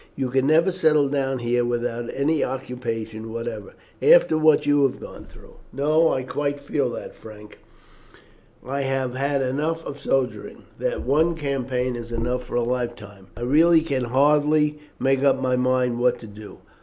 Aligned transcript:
"You 0.15 0.31
can 0.31 0.47
never 0.47 0.71
settle 0.71 1.09
down 1.09 1.37
here 1.37 1.63
without 1.63 2.09
any 2.15 2.43
occupation 2.43 3.31
whatever, 3.31 3.75
after 4.01 4.35
what 4.35 4.65
you 4.65 4.81
have 4.81 4.99
gone 4.99 5.25
through." 5.25 5.57
"No, 5.71 6.09
I 6.09 6.23
quite 6.23 6.59
feel 6.59 6.89
that, 6.93 7.13
Frank. 7.13 7.59
I 8.65 8.81
have 8.81 9.13
had 9.13 9.43
enough 9.43 9.85
of 9.85 9.99
soldiering; 9.99 10.63
that 10.79 11.03
one 11.03 11.35
campaign 11.35 11.95
is 11.95 12.11
enough 12.11 12.43
for 12.45 12.55
a 12.55 12.63
life 12.63 12.95
time. 12.95 13.27
I 13.37 13.41
really 13.41 13.81
can 13.81 14.05
hardly 14.05 14.79
make 14.99 15.21
up 15.21 15.39
my 15.39 15.55
mind 15.55 15.99
what 15.99 16.17
to 16.21 16.25
do. 16.25 16.57